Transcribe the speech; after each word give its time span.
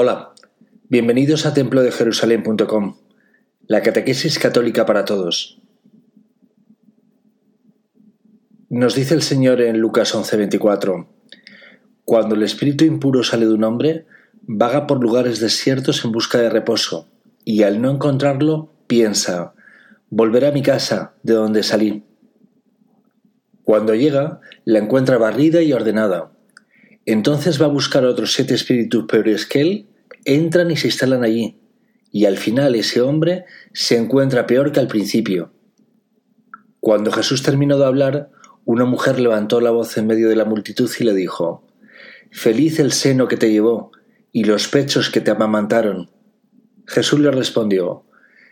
Hola, 0.00 0.32
bienvenidos 0.88 1.44
a 1.44 1.54
templo 1.54 1.82
de 1.82 1.90
Jerusalén.com, 1.90 2.98
la 3.66 3.82
catequesis 3.82 4.38
católica 4.38 4.86
para 4.86 5.04
todos. 5.04 5.60
Nos 8.68 8.94
dice 8.94 9.14
el 9.14 9.22
Señor 9.22 9.60
en 9.60 9.80
Lucas 9.80 10.14
11:24, 10.14 11.08
Cuando 12.04 12.36
el 12.36 12.44
espíritu 12.44 12.84
impuro 12.84 13.24
sale 13.24 13.46
de 13.46 13.54
un 13.54 13.64
hombre, 13.64 14.06
vaga 14.42 14.86
por 14.86 15.02
lugares 15.02 15.40
desiertos 15.40 16.04
en 16.04 16.12
busca 16.12 16.38
de 16.38 16.48
reposo, 16.48 17.08
y 17.44 17.64
al 17.64 17.82
no 17.82 17.90
encontrarlo, 17.90 18.72
piensa, 18.86 19.52
volveré 20.10 20.46
a 20.46 20.52
mi 20.52 20.62
casa, 20.62 21.14
de 21.24 21.34
donde 21.34 21.64
salí. 21.64 22.04
Cuando 23.64 23.96
llega, 23.96 24.42
la 24.64 24.78
encuentra 24.78 25.18
barrida 25.18 25.60
y 25.60 25.72
ordenada, 25.72 26.37
entonces 27.12 27.60
va 27.60 27.64
a 27.64 27.70
buscar 27.70 28.04
otros 28.04 28.34
siete 28.34 28.52
espíritus 28.52 29.06
peores 29.06 29.46
que 29.46 29.62
él, 29.62 29.86
entran 30.26 30.70
y 30.70 30.76
se 30.76 30.88
instalan 30.88 31.24
allí, 31.24 31.58
y 32.12 32.26
al 32.26 32.36
final 32.36 32.74
ese 32.74 33.00
hombre 33.00 33.46
se 33.72 33.96
encuentra 33.96 34.46
peor 34.46 34.72
que 34.72 34.80
al 34.80 34.88
principio. 34.88 35.50
Cuando 36.80 37.10
Jesús 37.10 37.42
terminó 37.42 37.78
de 37.78 37.86
hablar, 37.86 38.30
una 38.66 38.84
mujer 38.84 39.18
levantó 39.18 39.62
la 39.62 39.70
voz 39.70 39.96
en 39.96 40.06
medio 40.06 40.28
de 40.28 40.36
la 40.36 40.44
multitud 40.44 40.90
y 41.00 41.04
le 41.04 41.14
dijo, 41.14 41.66
Feliz 42.30 42.78
el 42.78 42.92
seno 42.92 43.26
que 43.26 43.38
te 43.38 43.50
llevó 43.50 43.90
y 44.30 44.44
los 44.44 44.68
pechos 44.68 45.08
que 45.08 45.22
te 45.22 45.30
amamantaron. 45.30 46.10
Jesús 46.86 47.20
le 47.20 47.30
respondió, 47.30 48.04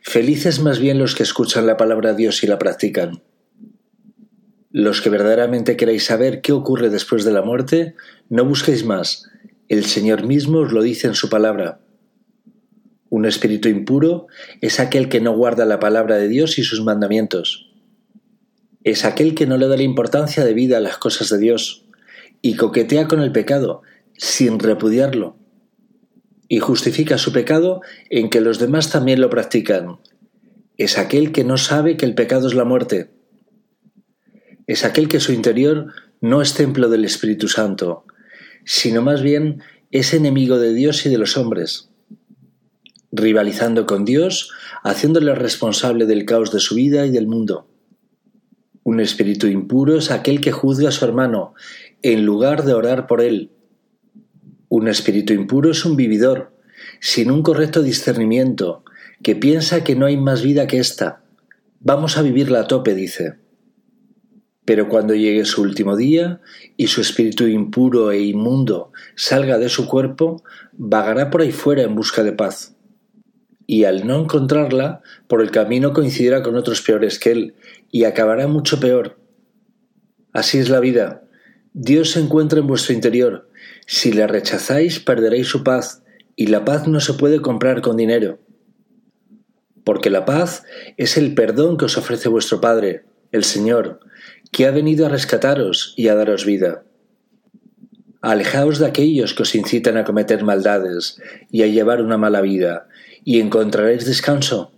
Felices 0.00 0.60
más 0.60 0.78
bien 0.78 0.98
los 0.98 1.14
que 1.14 1.22
escuchan 1.22 1.66
la 1.66 1.76
palabra 1.76 2.12
de 2.12 2.16
Dios 2.16 2.42
y 2.42 2.46
la 2.46 2.58
practican. 2.58 3.22
Los 4.70 5.00
que 5.00 5.08
verdaderamente 5.08 5.78
queréis 5.78 6.04
saber 6.04 6.42
qué 6.42 6.52
ocurre 6.52 6.90
después 6.90 7.24
de 7.24 7.32
la 7.32 7.40
muerte, 7.40 7.94
no 8.28 8.44
busquéis 8.44 8.84
más. 8.84 9.24
El 9.68 9.86
Señor 9.86 10.26
mismo 10.26 10.58
os 10.58 10.72
lo 10.72 10.82
dice 10.82 11.06
en 11.06 11.14
su 11.14 11.30
palabra. 11.30 11.80
Un 13.08 13.24
espíritu 13.24 13.70
impuro 13.70 14.26
es 14.60 14.78
aquel 14.78 15.08
que 15.08 15.22
no 15.22 15.34
guarda 15.34 15.64
la 15.64 15.78
palabra 15.78 16.16
de 16.16 16.28
Dios 16.28 16.58
y 16.58 16.64
sus 16.64 16.82
mandamientos. 16.82 17.70
Es 18.84 19.06
aquel 19.06 19.34
que 19.34 19.46
no 19.46 19.56
le 19.56 19.68
da 19.68 19.76
la 19.76 19.82
importancia 19.82 20.44
debida 20.44 20.76
a 20.76 20.80
las 20.80 20.98
cosas 20.98 21.30
de 21.30 21.38
Dios 21.38 21.86
y 22.42 22.56
coquetea 22.56 23.08
con 23.08 23.22
el 23.22 23.32
pecado 23.32 23.80
sin 24.18 24.58
repudiarlo. 24.58 25.36
Y 26.46 26.58
justifica 26.58 27.16
su 27.16 27.32
pecado 27.32 27.80
en 28.10 28.28
que 28.28 28.42
los 28.42 28.58
demás 28.58 28.90
también 28.90 29.22
lo 29.22 29.30
practican. 29.30 29.98
Es 30.76 30.98
aquel 30.98 31.32
que 31.32 31.44
no 31.44 31.56
sabe 31.56 31.96
que 31.96 32.04
el 32.04 32.14
pecado 32.14 32.48
es 32.48 32.54
la 32.54 32.64
muerte 32.64 33.17
es 34.68 34.84
aquel 34.84 35.08
que 35.08 35.18
su 35.18 35.32
interior 35.32 35.86
no 36.20 36.42
es 36.42 36.52
templo 36.52 36.90
del 36.90 37.06
Espíritu 37.06 37.48
Santo, 37.48 38.04
sino 38.64 39.00
más 39.00 39.22
bien 39.22 39.62
es 39.90 40.12
enemigo 40.12 40.58
de 40.58 40.74
Dios 40.74 41.06
y 41.06 41.08
de 41.08 41.16
los 41.16 41.38
hombres, 41.38 41.88
rivalizando 43.10 43.86
con 43.86 44.04
Dios, 44.04 44.52
haciéndole 44.84 45.34
responsable 45.34 46.04
del 46.04 46.26
caos 46.26 46.52
de 46.52 46.60
su 46.60 46.74
vida 46.74 47.06
y 47.06 47.10
del 47.10 47.26
mundo. 47.26 47.66
Un 48.84 49.00
espíritu 49.00 49.46
impuro 49.46 49.96
es 49.96 50.10
aquel 50.10 50.42
que 50.42 50.52
juzga 50.52 50.90
a 50.90 50.92
su 50.92 51.06
hermano, 51.06 51.54
en 52.02 52.26
lugar 52.26 52.64
de 52.64 52.74
orar 52.74 53.06
por 53.06 53.22
él. 53.22 53.50
Un 54.68 54.86
espíritu 54.88 55.32
impuro 55.32 55.70
es 55.70 55.86
un 55.86 55.96
vividor, 55.96 56.52
sin 57.00 57.30
un 57.30 57.42
correcto 57.42 57.82
discernimiento, 57.82 58.84
que 59.22 59.34
piensa 59.34 59.82
que 59.82 59.96
no 59.96 60.04
hay 60.04 60.18
más 60.18 60.42
vida 60.42 60.66
que 60.66 60.78
esta. 60.78 61.22
Vamos 61.80 62.18
a 62.18 62.22
vivirla 62.22 62.60
a 62.60 62.66
tope, 62.66 62.94
dice. 62.94 63.47
Pero 64.68 64.86
cuando 64.86 65.14
llegue 65.14 65.46
su 65.46 65.62
último 65.62 65.96
día 65.96 66.42
y 66.76 66.88
su 66.88 67.00
espíritu 67.00 67.46
impuro 67.46 68.10
e 68.12 68.20
inmundo 68.20 68.92
salga 69.16 69.56
de 69.56 69.70
su 69.70 69.88
cuerpo, 69.88 70.42
vagará 70.72 71.30
por 71.30 71.40
ahí 71.40 71.52
fuera 71.52 71.84
en 71.84 71.94
busca 71.94 72.22
de 72.22 72.32
paz. 72.32 72.76
Y 73.66 73.84
al 73.84 74.06
no 74.06 74.20
encontrarla, 74.20 75.00
por 75.26 75.40
el 75.40 75.50
camino 75.50 75.94
coincidirá 75.94 76.42
con 76.42 76.54
otros 76.54 76.82
peores 76.82 77.18
que 77.18 77.30
él, 77.30 77.54
y 77.90 78.04
acabará 78.04 78.46
mucho 78.46 78.78
peor. 78.78 79.18
Así 80.34 80.58
es 80.58 80.68
la 80.68 80.80
vida. 80.80 81.22
Dios 81.72 82.10
se 82.10 82.20
encuentra 82.20 82.58
en 82.58 82.66
vuestro 82.66 82.92
interior. 82.92 83.48
Si 83.86 84.12
le 84.12 84.26
rechazáis, 84.26 85.00
perderéis 85.00 85.46
su 85.46 85.64
paz, 85.64 86.02
y 86.36 86.48
la 86.48 86.66
paz 86.66 86.86
no 86.86 87.00
se 87.00 87.14
puede 87.14 87.40
comprar 87.40 87.80
con 87.80 87.96
dinero. 87.96 88.38
Porque 89.82 90.10
la 90.10 90.26
paz 90.26 90.64
es 90.98 91.16
el 91.16 91.32
perdón 91.32 91.78
que 91.78 91.86
os 91.86 91.96
ofrece 91.96 92.28
vuestro 92.28 92.60
Padre, 92.60 93.06
el 93.32 93.44
Señor, 93.44 94.00
que 94.50 94.66
ha 94.66 94.70
venido 94.70 95.06
a 95.06 95.08
rescataros 95.08 95.94
y 95.96 96.08
a 96.08 96.14
daros 96.14 96.44
vida. 96.44 96.84
Alejaos 98.20 98.78
de 98.78 98.86
aquellos 98.86 99.34
que 99.34 99.42
os 99.42 99.54
incitan 99.54 99.96
a 99.96 100.04
cometer 100.04 100.42
maldades 100.42 101.20
y 101.50 101.62
a 101.62 101.66
llevar 101.66 102.02
una 102.02 102.18
mala 102.18 102.40
vida, 102.40 102.88
y 103.24 103.40
encontraréis 103.40 104.06
descanso. 104.06 104.72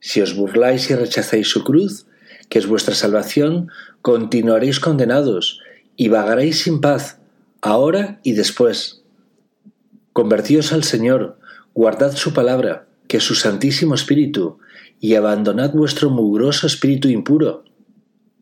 Si 0.00 0.20
os 0.20 0.34
burláis 0.36 0.90
y 0.90 0.94
rechazáis 0.94 1.48
su 1.48 1.64
cruz, 1.64 2.06
que 2.48 2.58
es 2.58 2.66
vuestra 2.66 2.94
salvación, 2.94 3.68
continuaréis 4.02 4.80
condenados 4.80 5.60
y 5.96 6.08
vagaréis 6.08 6.62
sin 6.62 6.80
paz, 6.80 7.18
ahora 7.60 8.20
y 8.22 8.32
después. 8.32 9.02
Convertíos 10.12 10.72
al 10.72 10.84
Señor, 10.84 11.38
guardad 11.74 12.14
su 12.14 12.32
palabra, 12.32 12.86
que 13.08 13.16
es 13.18 13.24
su 13.24 13.34
Santísimo 13.34 13.94
Espíritu, 13.94 14.58
y 15.00 15.14
abandonad 15.14 15.72
vuestro 15.72 16.10
mugroso 16.10 16.66
espíritu 16.66 17.08
impuro 17.08 17.64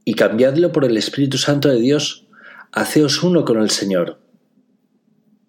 y 0.09 0.15
cambiadlo 0.15 0.73
por 0.73 0.87
el 0.87 0.97
Espíritu 0.97 1.37
Santo 1.37 1.69
de 1.69 1.79
Dios, 1.79 2.27
haceos 2.73 3.23
uno 3.23 3.45
con 3.45 3.61
el 3.61 3.69
Señor. 3.69 4.19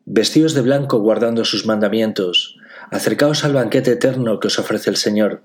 Vestíos 0.03 0.53
de 0.53 0.59
blanco 0.59 0.99
guardando 0.99 1.45
sus 1.45 1.65
mandamientos, 1.65 2.57
acercaos 2.91 3.45
al 3.45 3.53
banquete 3.53 3.91
eterno 3.91 4.41
que 4.41 4.47
os 4.47 4.59
ofrece 4.59 4.89
el 4.89 4.97
Señor. 4.97 5.43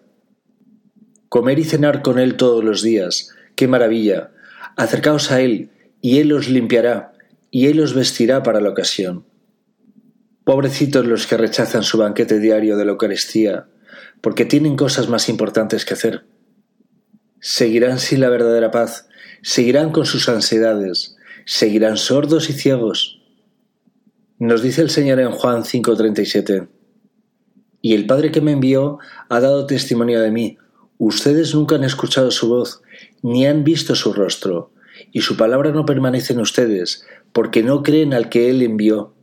Comer 1.29 1.61
y 1.61 1.65
cenar 1.65 2.03
con 2.03 2.19
Él 2.19 2.37
todos 2.37 2.65
los 2.65 2.83
días, 2.83 3.33
qué 3.55 3.69
maravilla. 3.69 4.33
Acercaos 4.75 5.31
a 5.31 5.41
Él, 5.41 5.71
y 6.01 6.19
Él 6.19 6.33
os 6.33 6.49
limpiará, 6.49 7.13
y 7.53 7.69
Él 7.69 7.79
os 7.79 7.95
vestirá 7.95 8.43
para 8.43 8.61
la 8.61 8.71
ocasión. 8.71 9.27
Pobrecitos 10.43 11.07
los 11.07 11.29
que 11.29 11.37
rechazan 11.37 11.85
su 11.85 11.99
banquete 11.99 12.41
diario 12.41 12.77
de 12.77 12.85
la 12.85 12.91
Eucaristía, 12.91 13.69
porque 14.21 14.45
tienen 14.45 14.75
cosas 14.75 15.09
más 15.09 15.29
importantes 15.29 15.85
que 15.85 15.95
hacer 15.95 16.25
seguirán 17.47 17.99
sin 17.99 18.21
la 18.21 18.31
verdadera 18.31 18.71
paz, 18.71 19.06
seguirán 19.43 19.93
con 19.93 20.06
sus 20.06 20.31
ansiedades, 20.31 21.15
seguirán 21.44 21.99
sordos 21.99 22.49
y 22.49 22.55
ciegos. 22.55 23.21
Nos 24.38 24.62
dice 24.62 24.81
el 24.81 24.88
Señor 24.88 25.21
en 25.21 25.31
Juan 25.31 25.62
5:37, 25.62 26.69
y 27.83 27.93
el 27.93 28.06
Padre 28.06 28.31
que 28.31 28.41
me 28.41 28.53
envió 28.53 28.99
ha 29.28 29.41
dado 29.41 29.66
testimonio 29.66 30.22
de 30.22 30.31
mí. 30.31 30.56
Ustedes 30.97 31.54
nunca 31.54 31.75
han 31.75 31.84
escuchado 31.84 32.31
su 32.31 32.49
voz, 32.49 32.81
ni 33.21 33.47
han 33.47 33.62
visto 33.62 33.94
su 33.94 34.15
rostro, 34.15 34.72
y 35.12 35.21
su 35.21 35.37
palabra 35.37 35.71
no 35.71 35.84
permanece 35.84 36.33
en 36.33 36.41
ustedes, 36.41 37.04
porque 37.34 37.62
no 37.62 37.83
creen 37.83 38.15
al 38.15 38.31
que 38.31 38.49
Él 38.49 38.62
envió. 38.62 39.15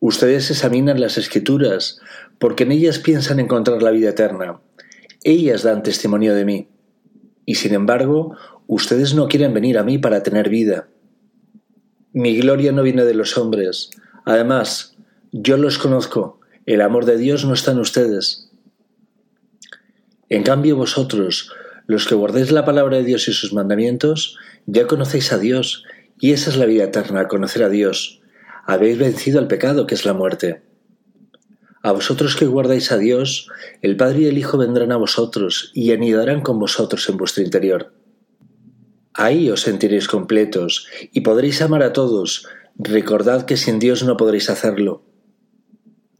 Ustedes 0.00 0.50
examinan 0.50 1.00
las 1.00 1.16
escrituras, 1.16 1.98
porque 2.38 2.64
en 2.64 2.72
ellas 2.72 2.98
piensan 2.98 3.40
encontrar 3.40 3.82
la 3.82 3.90
vida 3.90 4.10
eterna. 4.10 4.60
Ellas 5.24 5.62
dan 5.62 5.82
testimonio 5.82 6.34
de 6.34 6.44
mí 6.44 6.68
y 7.44 7.56
sin 7.56 7.74
embargo 7.74 8.36
ustedes 8.66 9.14
no 9.14 9.28
quieren 9.28 9.52
venir 9.54 9.78
a 9.78 9.82
mí 9.82 9.98
para 9.98 10.22
tener 10.22 10.48
vida. 10.48 10.88
Mi 12.12 12.38
gloria 12.40 12.72
no 12.72 12.82
viene 12.82 13.04
de 13.04 13.14
los 13.14 13.36
hombres. 13.36 13.90
Además, 14.24 14.96
yo 15.32 15.56
los 15.56 15.78
conozco, 15.78 16.40
el 16.66 16.80
amor 16.80 17.04
de 17.04 17.16
Dios 17.16 17.44
no 17.44 17.54
está 17.54 17.72
en 17.72 17.78
ustedes. 17.78 18.50
En 20.28 20.42
cambio 20.42 20.76
vosotros, 20.76 21.52
los 21.86 22.06
que 22.06 22.14
guardéis 22.14 22.52
la 22.52 22.64
palabra 22.64 22.98
de 22.98 23.04
Dios 23.04 23.26
y 23.26 23.32
sus 23.32 23.52
mandamientos, 23.52 24.38
ya 24.66 24.86
conocéis 24.86 25.32
a 25.32 25.38
Dios, 25.38 25.84
y 26.20 26.32
esa 26.32 26.50
es 26.50 26.56
la 26.56 26.66
vida 26.66 26.84
eterna, 26.84 27.26
conocer 27.26 27.64
a 27.64 27.68
Dios. 27.68 28.22
Habéis 28.64 28.98
vencido 28.98 29.40
al 29.40 29.48
pecado, 29.48 29.86
que 29.86 29.94
es 29.94 30.04
la 30.04 30.12
muerte. 30.12 30.62
A 31.82 31.92
vosotros 31.92 32.36
que 32.36 32.44
guardáis 32.44 32.92
a 32.92 32.98
Dios, 32.98 33.48
el 33.80 33.96
Padre 33.96 34.20
y 34.20 34.26
el 34.26 34.36
Hijo 34.36 34.58
vendrán 34.58 34.92
a 34.92 34.96
vosotros 34.96 35.70
y 35.74 35.92
anidarán 35.92 36.42
con 36.42 36.58
vosotros 36.58 37.08
en 37.08 37.16
vuestro 37.16 37.42
interior. 37.42 37.94
Ahí 39.14 39.50
os 39.50 39.62
sentiréis 39.62 40.06
completos 40.06 40.86
y 41.12 41.22
podréis 41.22 41.62
amar 41.62 41.82
a 41.82 41.92
todos. 41.92 42.46
Recordad 42.76 43.46
que 43.46 43.56
sin 43.56 43.78
Dios 43.78 44.04
no 44.04 44.18
podréis 44.18 44.50
hacerlo. 44.50 45.02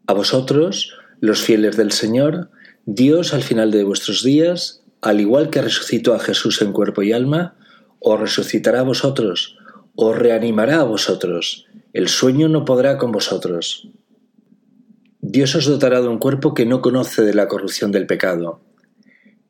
A 0.06 0.14
vosotros, 0.14 0.94
los 1.20 1.40
fieles 1.40 1.76
del 1.76 1.92
Señor, 1.92 2.50
Dios 2.86 3.34
al 3.34 3.42
final 3.42 3.70
de 3.70 3.84
vuestros 3.84 4.24
días, 4.24 4.82
al 5.02 5.20
igual 5.20 5.50
que 5.50 5.62
resucitó 5.62 6.14
a 6.14 6.20
Jesús 6.20 6.62
en 6.62 6.72
cuerpo 6.72 7.02
y 7.02 7.12
alma, 7.12 7.56
os 8.00 8.18
resucitará 8.18 8.80
a 8.80 8.84
vosotros, 8.84 9.58
os 9.94 10.18
reanimará 10.18 10.80
a 10.80 10.84
vosotros. 10.84 11.66
El 11.92 12.08
sueño 12.08 12.48
no 12.48 12.64
podrá 12.64 12.96
con 12.96 13.12
vosotros. 13.12 13.88
Dios 15.32 15.55
os 15.55 15.65
dotará 15.65 16.03
de 16.03 16.09
un 16.09 16.19
cuerpo 16.19 16.55
que 16.55 16.67
no 16.67 16.82
conoce 16.82 17.23
de 17.23 17.35
la 17.35 17.47
corrupción 17.47 17.93
del 17.93 18.09
pecado, 18.09 18.61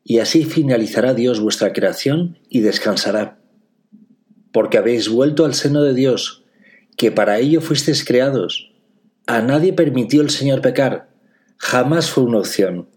y 0.03 0.19
así 0.19 0.45
finalizará 0.45 1.15
Dios 1.15 1.39
vuestra 1.39 1.73
creación 1.73 2.37
y 2.49 2.59
descansará. 2.59 3.39
Porque 4.51 4.77
habéis 4.77 5.09
vuelto 5.09 5.43
al 5.43 5.55
seno 5.55 5.81
de 5.81 5.95
Dios, 5.95 6.43
que 6.97 7.11
para 7.11 7.39
ello 7.39 7.61
fuisteis 7.61 8.05
creados. 8.05 8.71
A 9.25 9.41
nadie 9.41 9.73
permitió 9.73 10.21
el 10.21 10.29
Señor 10.29 10.61
pecar. 10.61 11.09
Jamás 11.57 12.11
fue 12.11 12.25
una 12.25 12.37
opción. 12.37 12.87